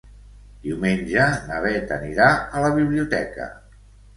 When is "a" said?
2.61-2.65